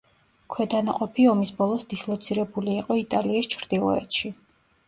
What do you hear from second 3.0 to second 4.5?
იტალიის ჩრდილოეთში.